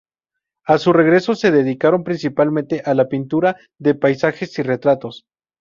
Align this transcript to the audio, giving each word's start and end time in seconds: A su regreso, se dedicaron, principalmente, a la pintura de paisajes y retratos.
A 0.65 0.79
su 0.79 0.93
regreso, 0.93 1.35
se 1.35 1.51
dedicaron, 1.51 2.03
principalmente, 2.03 2.81
a 2.83 2.95
la 2.95 3.07
pintura 3.07 3.57
de 3.77 3.93
paisajes 3.93 4.57
y 4.57 4.63
retratos. 4.63 5.25